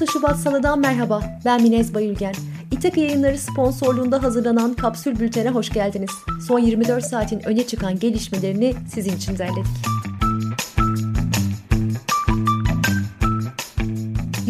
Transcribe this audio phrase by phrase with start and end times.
[0.00, 1.22] 16 Şubat Salı'dan merhaba.
[1.44, 2.34] Ben Minez Bayülgen.
[2.70, 6.10] İtaki yayınları sponsorluğunda hazırlanan Kapsül Bülten'e hoş geldiniz.
[6.48, 9.99] Son 24 saatin öne çıkan gelişmelerini sizin için derledik.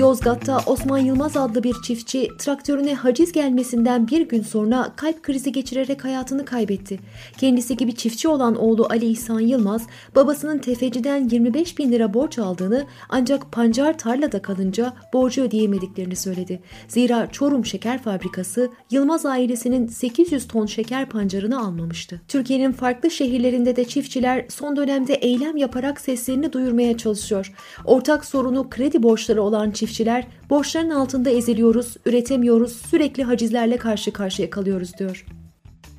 [0.01, 6.05] Yozgat'ta Osman Yılmaz adlı bir çiftçi traktörüne haciz gelmesinden bir gün sonra kalp krizi geçirerek
[6.05, 6.99] hayatını kaybetti.
[7.39, 12.86] Kendisi gibi çiftçi olan oğlu Ali İhsan Yılmaz babasının tefeciden 25 bin lira borç aldığını
[13.09, 16.62] ancak pancar tarlada kalınca borcu ödeyemediklerini söyledi.
[16.89, 22.21] Zira Çorum Şeker Fabrikası Yılmaz ailesinin 800 ton şeker pancarını almamıştı.
[22.29, 27.53] Türkiye'nin farklı şehirlerinde de çiftçiler son dönemde eylem yaparak seslerini duyurmaya çalışıyor.
[27.85, 34.50] Ortak sorunu kredi borçları olan çiftçiler çiftçiler borçların altında eziliyoruz, üretemiyoruz, sürekli hacizlerle karşı karşıya
[34.50, 35.27] kalıyoruz diyor.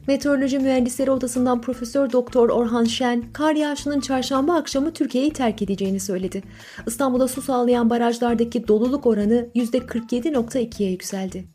[0.07, 6.43] Meteoroloji Mühendisleri Odası'ndan Profesör Doktor Orhan Şen, kar yağışının çarşamba akşamı Türkiye'yi terk edeceğini söyledi.
[6.87, 11.45] İstanbul'da su sağlayan barajlardaki doluluk oranı %47.2'ye yükseldi.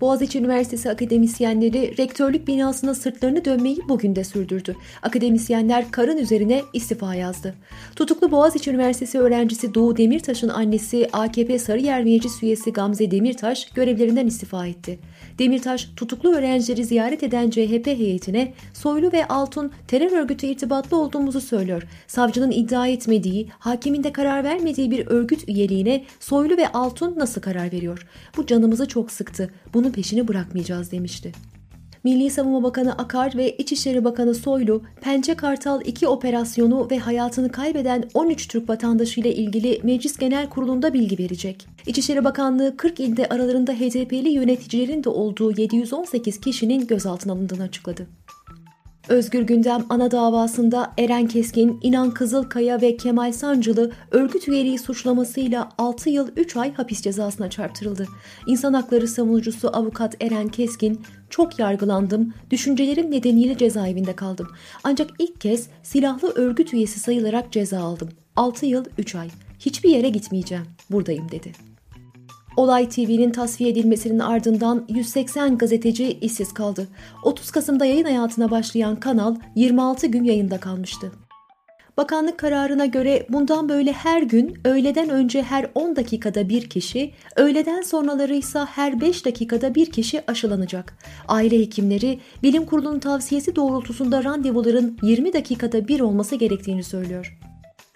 [0.00, 4.76] Boğaziçi Üniversitesi akademisyenleri rektörlük binasına sırtlarını dönmeyi bugün de sürdürdü.
[5.02, 7.54] Akademisyenler karın üzerine istifa yazdı.
[7.96, 14.66] Tutuklu Boğaziçi Üniversitesi öğrencisi Doğu Demirtaş'ın annesi AKP Sarıyer Meclis üyesi Gamze Demirtaş görevlerinden istifa
[14.66, 14.98] etti.
[15.38, 21.82] Demirtaş tutuklu öğrencileri ziyaret eden CHP heyetine Soylu ve Altun terör örgütü irtibatlı olduğumuzu söylüyor.
[22.06, 27.72] Savcının iddia etmediği, hakimin de karar vermediği bir örgüt üyeliğine Soylu ve Altun nasıl karar
[27.72, 28.06] veriyor?
[28.36, 29.50] Bu canımızı çok sıktı.
[29.90, 31.32] Bunun peşini bırakmayacağız demişti.
[32.04, 38.04] Milli Savunma Bakanı Akar ve İçişleri Bakanı Soylu, Pençe Kartal 2 operasyonu ve hayatını kaybeden
[38.14, 41.66] 13 Türk vatandaşı ile ilgili Meclis Genel Kurulu'nda bilgi verecek.
[41.86, 48.06] İçişleri Bakanlığı 40 ilde aralarında HDP'li yöneticilerin de olduğu 718 kişinin gözaltına alındığını açıkladı.
[49.08, 56.10] Özgür Gündem ana davasında Eren Keskin, İnan Kızılkaya ve Kemal Sancılı örgüt üyeliği suçlamasıyla 6
[56.10, 58.06] yıl 3 ay hapis cezasına çarptırıldı.
[58.46, 61.00] İnsan hakları savunucusu avukat Eren Keskin,
[61.30, 64.48] çok yargılandım, düşüncelerim nedeniyle cezaevinde kaldım.
[64.84, 68.08] Ancak ilk kez silahlı örgüt üyesi sayılarak ceza aldım.
[68.36, 69.28] 6 yıl 3 ay.
[69.58, 70.64] Hiçbir yere gitmeyeceğim.
[70.90, 71.69] Buradayım dedi.
[72.56, 76.88] Olay TV'nin tasfiye edilmesinin ardından 180 gazeteci işsiz kaldı.
[77.22, 81.12] 30 Kasım'da yayın hayatına başlayan kanal 26 gün yayında kalmıştı.
[81.96, 87.82] Bakanlık kararına göre bundan böyle her gün öğleden önce her 10 dakikada bir kişi, öğleden
[87.82, 90.98] sonraları ise her 5 dakikada bir kişi aşılanacak.
[91.28, 97.38] Aile hekimleri bilim kurulunun tavsiyesi doğrultusunda randevuların 20 dakikada bir olması gerektiğini söylüyor.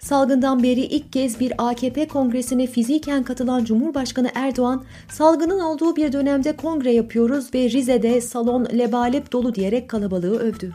[0.05, 6.55] Salgından beri ilk kez bir AKP kongresine fiziken katılan Cumhurbaşkanı Erdoğan, salgının olduğu bir dönemde
[6.55, 10.73] kongre yapıyoruz ve Rize'de salon lebalep dolu diyerek kalabalığı övdü.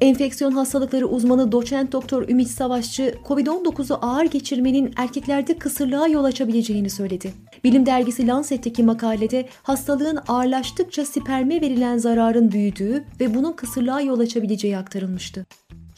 [0.00, 7.32] Enfeksiyon hastalıkları uzmanı doçent doktor Ümit Savaşçı, COVID-19'u ağır geçirmenin erkeklerde kısırlığa yol açabileceğini söyledi.
[7.64, 14.76] Bilim dergisi Lancet'teki makalede hastalığın ağırlaştıkça sperme verilen zararın büyüdüğü ve bunun kısırlığa yol açabileceği
[14.76, 15.46] aktarılmıştı.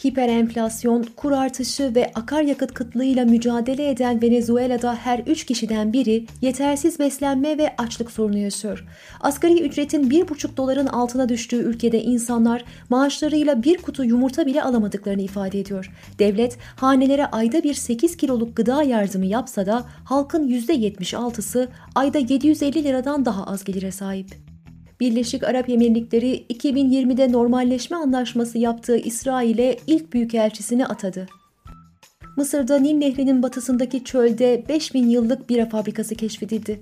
[0.03, 7.59] Hiperenflasyon, kur artışı ve akaryakıt kıtlığıyla mücadele eden Venezuela'da her 3 kişiden biri yetersiz beslenme
[7.59, 8.85] ve açlık sorunu yaşıyor.
[9.21, 15.61] Asgari ücretin 1,5 doların altına düştüğü ülkede insanlar maaşlarıyla bir kutu yumurta bile alamadıklarını ifade
[15.61, 15.93] ediyor.
[16.19, 23.25] Devlet hanelere ayda bir 8 kiloluk gıda yardımı yapsa da halkın %76'sı ayda 750 liradan
[23.25, 24.54] daha az gelire sahip.
[25.01, 31.27] Birleşik Arap Emirlikleri 2020'de normalleşme anlaşması yaptığı İsrail'e ilk büyükelçisini atadı.
[32.37, 36.81] Mısır'da Nil Nehri'nin batısındaki çölde 5000 yıllık bira fabrikası keşfedildi.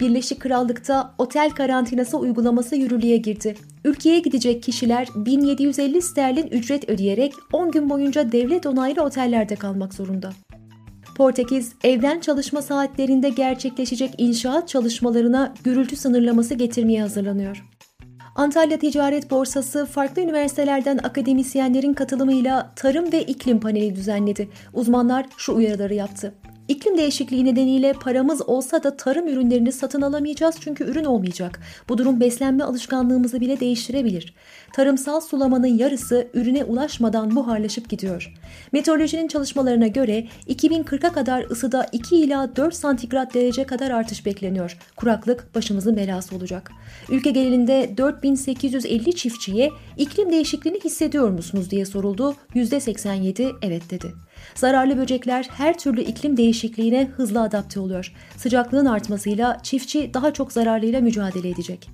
[0.00, 3.54] Birleşik Krallık'ta otel karantinası uygulaması yürürlüğe girdi.
[3.84, 10.32] Ülkeye gidecek kişiler 1750 sterlin ücret ödeyerek 10 gün boyunca devlet onaylı otellerde kalmak zorunda.
[11.16, 17.64] Portekiz, evden çalışma saatlerinde gerçekleşecek inşaat çalışmalarına gürültü sınırlaması getirmeye hazırlanıyor.
[18.34, 24.48] Antalya Ticaret Borsası farklı üniversitelerden akademisyenlerin katılımıyla tarım ve iklim paneli düzenledi.
[24.72, 26.34] Uzmanlar şu uyarıları yaptı.
[26.68, 31.60] İklim değişikliği nedeniyle paramız olsa da tarım ürünlerini satın alamayacağız çünkü ürün olmayacak.
[31.88, 34.34] Bu durum beslenme alışkanlığımızı bile değiştirebilir.
[34.72, 38.34] Tarımsal sulamanın yarısı ürüne ulaşmadan buharlaşıp gidiyor.
[38.72, 44.78] Meteorolojinin çalışmalarına göre 2040'a kadar ısıda 2 ila 4 santigrat derece kadar artış bekleniyor.
[44.96, 46.70] Kuraklık başımızın belası olacak.
[47.08, 52.34] Ülke genelinde 4850 çiftçiye iklim değişikliğini hissediyor musunuz diye soruldu.
[52.54, 54.14] %87 evet dedi.
[54.54, 58.12] Zararlı böcekler her türlü iklim değişikliğine hızlı adapte oluyor.
[58.36, 61.90] Sıcaklığın artmasıyla çiftçi daha çok zararlıyla mücadele edecek.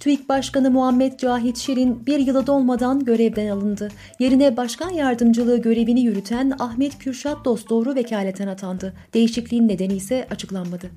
[0.00, 3.88] TÜİK Başkanı Muhammed Cahit Şirin bir yılı dolmadan görevden alındı.
[4.18, 8.94] Yerine başkan yardımcılığı görevini yürüten Ahmet Kürşat Dostoğru vekaleten atandı.
[9.14, 10.90] Değişikliğin nedeni ise açıklanmadı.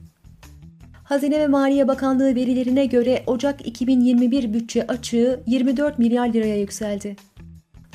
[1.04, 7.16] Hazine ve Maliye Bakanlığı verilerine göre Ocak 2021 bütçe açığı 24 milyar liraya yükseldi.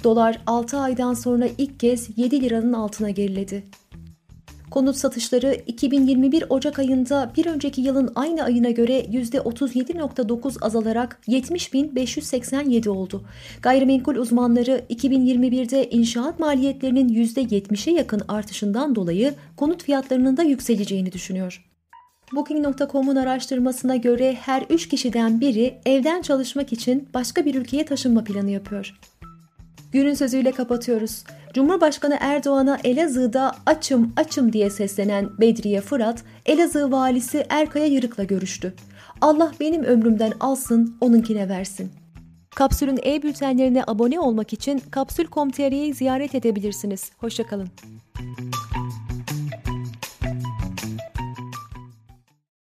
[0.05, 3.65] Dolar 6 aydan sonra ilk kez 7 liranın altına geriledi.
[4.71, 13.25] Konut satışları 2021 Ocak ayında bir önceki yılın aynı ayına göre %37.9 azalarak 70.587 oldu.
[13.62, 21.65] Gayrimenkul uzmanları 2021'de inşaat maliyetlerinin %70'e yakın artışından dolayı konut fiyatlarının da yükseleceğini düşünüyor.
[22.33, 28.51] Booking.com'un araştırmasına göre her 3 kişiden biri evden çalışmak için başka bir ülkeye taşınma planı
[28.51, 28.95] yapıyor.
[29.94, 31.25] Günün sözüyle kapatıyoruz.
[31.52, 38.75] Cumhurbaşkanı Erdoğan'a Elazığ'da açım açım diye seslenen Bedriye Fırat, Elazığ valisi Erkaya Yırık'la görüştü.
[39.20, 41.93] Allah benim ömrümden alsın, onunkine versin.
[42.56, 47.12] Kapsül'ün e-bültenlerine abone olmak için kapsül.com.tr'yi ziyaret edebilirsiniz.
[47.19, 47.69] Hoşçakalın.